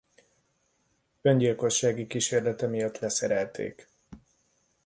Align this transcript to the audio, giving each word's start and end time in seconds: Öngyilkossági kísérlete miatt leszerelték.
Öngyilkossági 1.23 2.07
kísérlete 2.07 2.67
miatt 2.67 2.99
leszerelték. 2.99 3.87